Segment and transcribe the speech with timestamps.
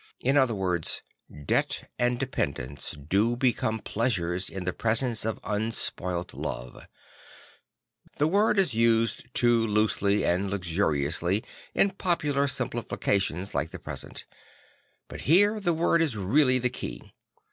[0.19, 1.03] In other words
[1.45, 6.87] debt and dependence do become pleasures in the presence of unspoilt love;
[8.17, 11.43] the word is used too loosely and luxuriously
[11.75, 14.23] in popular simplifications like the pres en t;
[15.07, 17.13] bu t here the word is really the key.